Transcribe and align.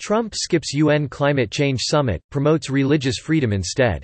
Trump 0.00 0.34
skips 0.34 0.72
UN 0.72 1.08
Climate 1.08 1.50
Change 1.50 1.78
Summit, 1.82 2.22
promotes 2.30 2.70
religious 2.70 3.18
freedom 3.18 3.52
instead. 3.52 4.02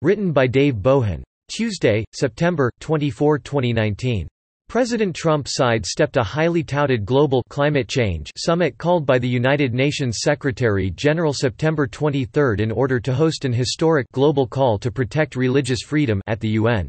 Written 0.00 0.30
by 0.30 0.46
Dave 0.46 0.76
Bohon. 0.76 1.24
Tuesday, 1.48 2.04
September 2.14 2.70
24, 2.78 3.40
2019. 3.40 4.28
President 4.68 5.16
Trump 5.16 5.48
sidestepped 5.48 6.16
a 6.16 6.22
highly 6.22 6.62
touted 6.62 7.04
global 7.04 7.42
climate 7.48 7.88
change 7.88 8.30
summit 8.36 8.78
called 8.78 9.04
by 9.04 9.18
the 9.18 9.28
United 9.28 9.74
Nations 9.74 10.18
Secretary-General 10.22 11.32
September 11.32 11.88
23 11.88 12.58
in 12.60 12.70
order 12.70 13.00
to 13.00 13.12
host 13.12 13.44
an 13.44 13.52
historic 13.52 14.06
global 14.12 14.46
call 14.46 14.78
to 14.78 14.92
protect 14.92 15.34
religious 15.34 15.82
freedom 15.82 16.20
at 16.28 16.38
the 16.38 16.50
UN. 16.50 16.88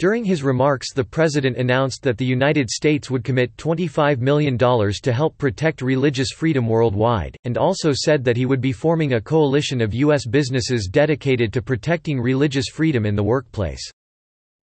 During 0.00 0.24
his 0.24 0.42
remarks 0.42 0.94
the 0.94 1.04
president 1.04 1.58
announced 1.58 2.02
that 2.04 2.16
the 2.16 2.24
United 2.24 2.70
States 2.70 3.10
would 3.10 3.22
commit 3.22 3.54
$25 3.58 4.18
million 4.18 4.56
to 4.56 5.12
help 5.12 5.36
protect 5.36 5.82
religious 5.82 6.30
freedom 6.30 6.66
worldwide, 6.66 7.36
and 7.44 7.58
also 7.58 7.92
said 7.92 8.24
that 8.24 8.38
he 8.38 8.46
would 8.46 8.62
be 8.62 8.72
forming 8.72 9.12
a 9.12 9.20
coalition 9.20 9.82
of 9.82 9.92
U.S. 9.92 10.24
businesses 10.24 10.88
dedicated 10.90 11.52
to 11.52 11.60
protecting 11.60 12.18
religious 12.18 12.68
freedom 12.68 13.04
in 13.04 13.14
the 13.14 13.22
workplace. 13.22 13.90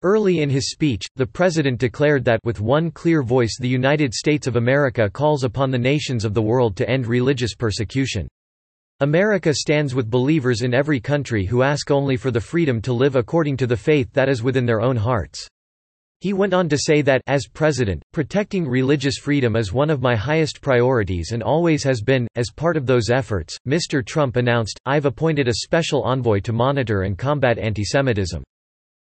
Early 0.02 0.40
in 0.40 0.50
his 0.50 0.72
speech, 0.72 1.04
the 1.14 1.24
president 1.24 1.78
declared 1.78 2.24
that 2.24 2.40
with 2.42 2.60
one 2.60 2.90
clear 2.90 3.22
voice 3.22 3.58
the 3.60 3.68
United 3.68 4.12
States 4.14 4.48
of 4.48 4.56
America 4.56 5.08
calls 5.08 5.44
upon 5.44 5.70
the 5.70 5.78
nations 5.78 6.24
of 6.24 6.34
the 6.34 6.42
world 6.42 6.74
to 6.78 6.90
end 6.90 7.06
religious 7.06 7.54
persecution. 7.54 8.26
America 9.00 9.54
stands 9.54 9.94
with 9.94 10.10
believers 10.10 10.62
in 10.62 10.74
every 10.74 10.98
country 10.98 11.44
who 11.44 11.62
ask 11.62 11.88
only 11.88 12.16
for 12.16 12.32
the 12.32 12.40
freedom 12.40 12.82
to 12.82 12.92
live 12.92 13.14
according 13.14 13.56
to 13.56 13.64
the 13.64 13.76
faith 13.76 14.12
that 14.12 14.28
is 14.28 14.42
within 14.42 14.66
their 14.66 14.80
own 14.80 14.96
hearts. 14.96 15.46
He 16.20 16.32
went 16.32 16.52
on 16.52 16.68
to 16.68 16.76
say 16.76 17.00
that, 17.02 17.22
as 17.28 17.46
president, 17.46 18.02
protecting 18.12 18.66
religious 18.66 19.16
freedom 19.18 19.54
is 19.54 19.72
one 19.72 19.88
of 19.88 20.02
my 20.02 20.16
highest 20.16 20.60
priorities 20.60 21.30
and 21.30 21.44
always 21.44 21.84
has 21.84 22.02
been. 22.02 22.26
As 22.34 22.50
part 22.50 22.76
of 22.76 22.86
those 22.86 23.08
efforts, 23.08 23.56
Mr. 23.68 24.04
Trump 24.04 24.34
announced, 24.34 24.80
I've 24.84 25.06
appointed 25.06 25.46
a 25.46 25.54
special 25.62 26.02
envoy 26.02 26.40
to 26.40 26.52
monitor 26.52 27.02
and 27.02 27.16
combat 27.16 27.56
antisemitism. 27.56 28.42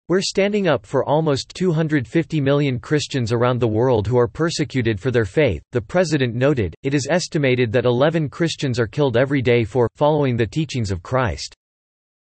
We're 0.10 0.22
standing 0.22 0.68
up 0.68 0.88
for 0.88 1.08
almost 1.08 1.54
250 1.54 2.42
million 2.42 2.80
Christians 2.80 3.32
around 3.32 3.60
the 3.60 3.68
world 3.68 4.08
who 4.08 4.18
are 4.18 4.28
persecuted 4.28 5.00
for 5.00 5.12
their 5.12 5.24
faith, 5.24 5.62
the 5.72 5.82
president 5.82 6.34
noted. 6.34 6.74
It 6.82 6.96
is 6.96 7.08
estimated 7.12 7.72
that 7.72 7.86
11 7.86 8.28
Christians 8.30 8.80
are 8.80 8.88
killed 8.88 9.18
every 9.18 9.44
day 9.44 9.64
for, 9.64 9.88
following 9.96 10.36
the 10.36 10.48
teachings 10.48 10.90
of 10.90 11.04
Christ. 11.04 11.54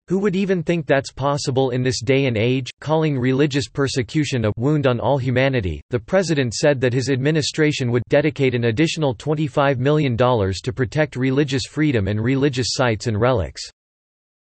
Who 0.07 0.19
would 0.19 0.35
even 0.35 0.61
think 0.61 0.85
that's 0.85 1.11
possible 1.11 1.71
in 1.71 1.81
this 1.81 1.99
day 1.99 2.27
and 2.27 2.37
age? 2.37 2.69
Calling 2.79 3.17
religious 3.17 3.67
persecution 3.67 4.45
a 4.45 4.51
wound 4.55 4.85
on 4.85 4.99
all 4.99 5.17
humanity, 5.17 5.81
the 5.89 5.97
president 5.97 6.53
said 6.53 6.79
that 6.81 6.93
his 6.93 7.09
administration 7.09 7.89
would 7.89 8.03
dedicate 8.07 8.53
an 8.53 8.65
additional 8.65 9.15
$25 9.15 9.79
million 9.79 10.15
to 10.15 10.73
protect 10.75 11.15
religious 11.15 11.63
freedom 11.65 12.07
and 12.07 12.23
religious 12.23 12.67
sites 12.73 13.07
and 13.07 13.19
relics. 13.19 13.63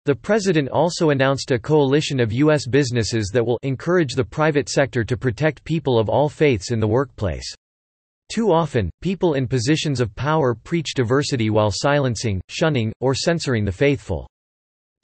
The 0.09 0.15
president 0.15 0.69
also 0.69 1.11
announced 1.11 1.51
a 1.51 1.59
coalition 1.59 2.19
of 2.19 2.33
U.S. 2.33 2.65
businesses 2.65 3.29
that 3.31 3.45
will 3.45 3.59
encourage 3.61 4.15
the 4.15 4.23
private 4.23 4.67
sector 4.67 5.03
to 5.03 5.15
protect 5.15 5.63
people 5.63 5.99
of 5.99 6.09
all 6.09 6.27
faiths 6.27 6.71
in 6.71 6.79
the 6.79 6.87
workplace. 6.87 7.45
Too 8.33 8.51
often, 8.51 8.89
people 9.01 9.35
in 9.35 9.47
positions 9.47 9.99
of 9.99 10.15
power 10.15 10.55
preach 10.55 10.95
diversity 10.95 11.51
while 11.51 11.69
silencing, 11.69 12.41
shunning, 12.49 12.91
or 13.01 13.13
censoring 13.13 13.63
the 13.63 13.71
faithful. 13.71 14.27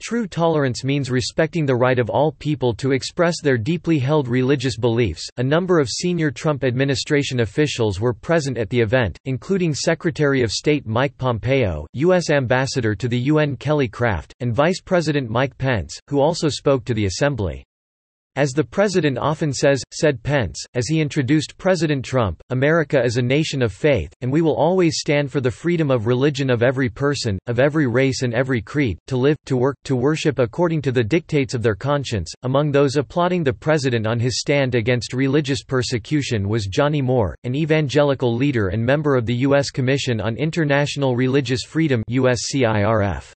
True 0.02 0.26
tolerance 0.26 0.84
means 0.84 1.10
respecting 1.10 1.64
the 1.64 1.74
right 1.74 1.98
of 1.98 2.10
all 2.10 2.32
people 2.32 2.74
to 2.74 2.92
express 2.92 3.40
their 3.40 3.56
deeply 3.56 3.98
held 3.98 4.28
religious 4.28 4.76
beliefs. 4.76 5.26
A 5.38 5.42
number 5.42 5.78
of 5.78 5.88
senior 5.88 6.30
Trump 6.30 6.64
administration 6.64 7.40
officials 7.40 7.98
were 7.98 8.12
present 8.12 8.58
at 8.58 8.68
the 8.68 8.80
event, 8.80 9.18
including 9.24 9.72
Secretary 9.72 10.42
of 10.42 10.52
State 10.52 10.86
Mike 10.86 11.16
Pompeo, 11.16 11.86
U.S. 11.94 12.28
Ambassador 12.28 12.94
to 12.94 13.08
the 13.08 13.20
UN 13.20 13.56
Kelly 13.56 13.88
Craft, 13.88 14.34
and 14.40 14.54
Vice 14.54 14.82
President 14.82 15.30
Mike 15.30 15.56
Pence, 15.56 15.98
who 16.08 16.20
also 16.20 16.48
spoke 16.48 16.84
to 16.84 16.94
the 16.94 17.06
assembly. 17.06 17.64
As 18.36 18.52
the 18.52 18.64
president 18.64 19.16
often 19.16 19.50
says, 19.50 19.82
said 19.90 20.22
Pence, 20.22 20.62
as 20.74 20.88
he 20.88 21.00
introduced 21.00 21.56
President 21.56 22.04
Trump, 22.04 22.38
America 22.50 23.02
is 23.02 23.16
a 23.16 23.22
nation 23.22 23.62
of 23.62 23.72
faith, 23.72 24.12
and 24.20 24.30
we 24.30 24.42
will 24.42 24.54
always 24.54 24.98
stand 24.98 25.32
for 25.32 25.40
the 25.40 25.50
freedom 25.50 25.90
of 25.90 26.06
religion 26.06 26.50
of 26.50 26.62
every 26.62 26.90
person, 26.90 27.38
of 27.46 27.58
every 27.58 27.86
race 27.86 28.20
and 28.20 28.34
every 28.34 28.60
creed, 28.60 28.98
to 29.06 29.16
live, 29.16 29.38
to 29.46 29.56
work, 29.56 29.74
to 29.84 29.96
worship 29.96 30.38
according 30.38 30.82
to 30.82 30.92
the 30.92 31.02
dictates 31.02 31.54
of 31.54 31.62
their 31.62 31.74
conscience. 31.74 32.30
Among 32.42 32.70
those 32.70 32.96
applauding 32.96 33.42
the 33.42 33.54
president 33.54 34.06
on 34.06 34.20
his 34.20 34.38
stand 34.38 34.74
against 34.74 35.14
religious 35.14 35.64
persecution 35.64 36.46
was 36.46 36.66
Johnny 36.66 37.00
Moore, 37.00 37.34
an 37.44 37.54
evangelical 37.54 38.36
leader 38.36 38.68
and 38.68 38.84
member 38.84 39.16
of 39.16 39.24
the 39.24 39.36
U.S. 39.46 39.70
Commission 39.70 40.20
on 40.20 40.36
International 40.36 41.16
Religious 41.16 41.62
Freedom 41.62 42.02
USCIRF. 42.10 43.32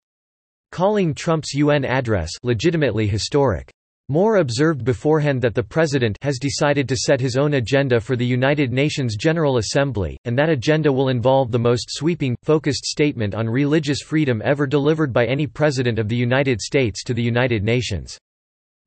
Calling 0.72 1.14
Trump's 1.14 1.54
UN 1.54 1.86
address 1.86 2.28
legitimately 2.42 3.06
historic. 3.06 3.72
Moore 4.10 4.38
observed 4.38 4.84
beforehand 4.84 5.41
that 5.41 5.54
the 5.54 5.62
President 5.62 6.19
has 6.21 6.41
decided 6.41 6.88
to 6.88 6.97
set 6.97 7.21
his 7.21 7.37
own 7.37 7.54
agenda 7.54 8.00
for 8.00 8.16
the 8.16 8.26
United 8.26 8.72
Nations 8.72 9.15
General 9.15 9.59
Assembly, 9.59 10.19
and 10.25 10.37
that 10.37 10.50
agenda 10.50 10.93
will 10.93 11.10
involve 11.10 11.53
the 11.53 11.60
most 11.60 11.87
sweeping, 11.91 12.34
focused 12.43 12.84
statement 12.84 13.37
on 13.37 13.48
religious 13.48 14.00
freedom 14.00 14.43
ever 14.44 14.66
delivered 14.66 15.12
by 15.12 15.26
any 15.26 15.47
President 15.47 16.00
of 16.00 16.09
the 16.09 16.16
United 16.16 16.60
States 16.60 17.04
to 17.04 17.15
the 17.15 17.22
United 17.22 17.62
Nations. 17.62 18.19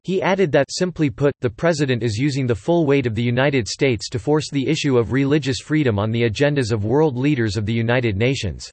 He 0.04 0.22
added 0.22 0.52
that 0.52 0.68
simply 0.70 1.10
put, 1.10 1.32
the 1.40 1.50
President 1.50 2.04
is 2.04 2.18
using 2.18 2.46
the 2.46 2.54
full 2.54 2.86
weight 2.86 3.06
of 3.06 3.16
the 3.16 3.24
United 3.24 3.66
States 3.66 4.10
to 4.10 4.20
force 4.20 4.50
the 4.52 4.68
issue 4.68 4.98
of 4.98 5.14
religious 5.14 5.60
freedom 5.60 6.00
on 6.00 6.12
the 6.12 6.24
agendas 6.24 6.74
of 6.74 6.84
world 6.84 7.16
leaders 7.16 7.56
of 7.56 7.66
the 7.66 7.72
United 7.72 8.18
Nations. 8.18 8.70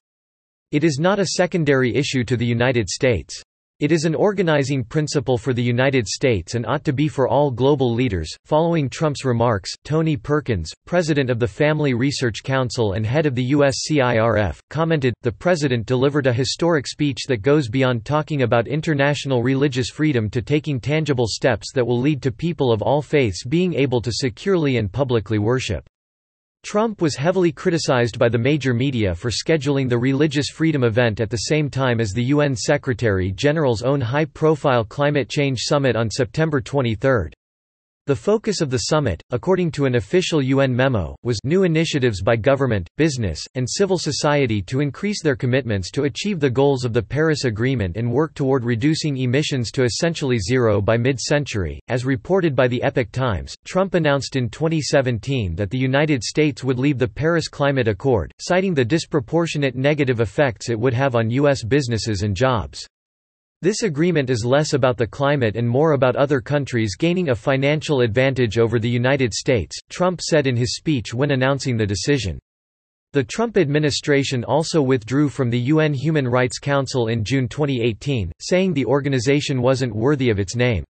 It 0.73 0.83
is 0.83 0.99
not 0.99 1.21
a 1.21 1.27
secondary 1.27 1.95
issue 1.95 2.25
to 2.25 2.37
the 2.37 2.45
United 2.45 2.89
States. 2.89 3.41
It 3.81 3.93
is 3.93 4.05
an 4.05 4.15
organizing 4.15 4.85
principle 4.85 5.39
for 5.39 5.55
the 5.55 5.63
United 5.63 6.07
States 6.07 6.55
and 6.55 6.67
ought 6.67 6.85
to 6.85 6.93
be 6.93 7.09
for 7.09 7.27
all 7.27 7.51
global 7.51 7.95
leaders. 7.95 8.29
Following 8.45 8.91
Trump's 8.91 9.25
remarks, 9.25 9.73
Tony 9.85 10.19
Perkins, 10.19 10.71
president 10.85 11.31
of 11.31 11.39
the 11.39 11.49
Family 11.49 11.95
Research 11.95 12.43
Council 12.43 12.93
and 12.93 13.07
head 13.07 13.25
of 13.25 13.35
the 13.35 13.53
USCIRF, 13.53 14.59
commented 14.69 15.15
The 15.23 15.33
president 15.33 15.87
delivered 15.87 16.27
a 16.27 16.33
historic 16.35 16.87
speech 16.87 17.21
that 17.29 17.41
goes 17.41 17.71
beyond 17.71 18.05
talking 18.05 18.43
about 18.43 18.69
international 18.69 19.43
religious 19.43 19.89
freedom 19.89 20.29
to 20.29 20.43
taking 20.43 20.79
tangible 20.79 21.27
steps 21.27 21.73
that 21.73 21.87
will 21.87 21.99
lead 21.99 22.21
to 22.21 22.31
people 22.31 22.73
of 22.73 22.83
all 22.83 23.01
faiths 23.01 23.47
being 23.47 23.73
able 23.73 24.03
to 24.03 24.13
securely 24.13 24.77
and 24.77 24.93
publicly 24.93 25.39
worship. 25.39 25.89
Trump 26.63 27.01
was 27.01 27.17
heavily 27.17 27.51
criticized 27.51 28.19
by 28.19 28.29
the 28.29 28.39
major 28.39 28.75
media 28.75 29.15
for 29.15 29.31
scheduling 29.31 29.89
the 29.89 29.99
Religious 29.99 30.51
Freedom 30.51 30.85
event 30.85 31.21
at 31.21 31.31
the 31.31 31.49
same 31.49 31.71
time 31.71 32.01
as 32.01 32.13
the 32.13 32.25
UN 32.25 32.55
Secretary-General's 32.55 33.83
own 33.83 34.01
high-profile 34.01 34.85
climate 34.85 35.29
change 35.29 35.61
summit 35.63 35.97
on 35.97 36.11
September 36.11 36.61
23. 36.61 37.31
The 38.11 38.17
focus 38.17 38.61
of 38.61 38.71
the 38.71 38.89
summit, 38.89 39.23
according 39.31 39.71
to 39.71 39.85
an 39.85 39.95
official 39.95 40.43
UN 40.43 40.75
memo, 40.75 41.15
was 41.23 41.39
new 41.45 41.63
initiatives 41.63 42.23
by 42.23 42.35
government, 42.35 42.89
business, 42.97 43.41
and 43.55 43.71
civil 43.71 43.99
society 43.99 44.61
to 44.63 44.81
increase 44.81 45.23
their 45.23 45.37
commitments 45.37 45.93
to 45.93 46.03
achieve 46.03 46.41
the 46.41 46.51
goals 46.51 46.85
of 46.85 46.93
the 46.93 47.05
Paris 47.05 47.45
Agreement 47.45 47.97
and 47.97 48.11
work 48.11 48.35
toward 48.35 48.65
reducing 48.65 49.17
emissions 49.17 49.71
to 49.71 49.85
essentially 49.85 50.41
zero 50.41 50.81
by 50.81 50.97
mid-century. 50.97 51.79
As 51.87 52.05
reported 52.05 52.57
by 52.57 52.67
the 52.67 52.83
Epoch 52.83 53.13
Times, 53.13 53.55
Trump 53.65 53.95
announced 53.95 54.35
in 54.35 54.51
2017 54.51 55.55
that 55.55 55.71
the 55.71 55.79
United 55.79 56.25
States 56.25 56.65
would 56.65 56.81
leave 56.81 56.99
the 56.99 57.07
Paris 57.07 57.47
Climate 57.47 57.87
Accord, 57.87 58.35
citing 58.41 58.75
the 58.75 58.85
disproportionate 58.85 59.77
negative 59.77 60.19
effects 60.19 60.69
it 60.69 60.81
would 60.81 60.95
have 60.95 61.15
on 61.15 61.31
U.S. 61.31 61.63
businesses 61.63 62.23
and 62.23 62.35
jobs. 62.35 62.89
This 63.63 63.83
agreement 63.83 64.31
is 64.31 64.43
less 64.43 64.73
about 64.73 64.97
the 64.97 65.07
climate 65.07 65.55
and 65.55 65.69
more 65.69 65.93
about 65.93 66.17
other 66.17 66.41
countries 66.41 66.97
gaining 66.97 67.29
a 67.29 67.35
financial 67.35 68.01
advantage 68.01 68.57
over 68.57 68.79
the 68.79 68.89
United 68.89 69.35
States, 69.35 69.77
Trump 69.91 70.23
said 70.23 70.47
in 70.47 70.57
his 70.57 70.77
speech 70.77 71.13
when 71.13 71.33
announcing 71.33 71.77
the 71.77 71.87
decision. 71.87 72.39
The 73.13 73.23
Trump 73.23 73.59
administration 73.59 74.45
also 74.45 74.81
withdrew 74.81 75.29
from 75.29 75.51
the 75.51 75.59
UN 75.59 75.93
Human 75.93 76.27
Rights 76.27 76.59
Council 76.59 77.09
in 77.09 77.23
June 77.23 77.49
2018, 77.49 78.33
saying 78.41 78.73
the 78.73 78.87
organization 78.87 79.61
wasn't 79.61 79.95
worthy 79.95 80.31
of 80.31 80.39
its 80.39 80.57
name. 80.57 80.83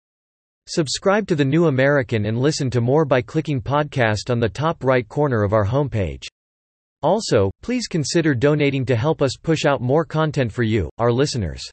Subscribe 0.69 1.27
to 1.27 1.35
The 1.35 1.44
New 1.44 1.67
American 1.67 2.27
and 2.27 2.39
listen 2.39 2.71
to 2.71 2.81
more 2.81 3.05
by 3.05 3.21
clicking 3.21 3.61
podcast 3.61 4.31
on 4.31 4.39
the 4.39 4.49
top 4.49 4.85
right 4.85 5.09
corner 5.09 5.43
of 5.43 5.53
our 5.53 5.67
homepage. 5.67 6.23
Also, 7.03 7.50
please 7.62 7.89
consider 7.89 8.33
donating 8.33 8.87
to 8.87 8.94
help 8.94 9.23
us 9.23 9.33
push 9.43 9.65
out 9.65 9.81
more 9.81 10.05
content 10.05 10.53
for 10.53 10.62
you, 10.62 10.89
our 10.99 11.11
listeners. 11.11 11.69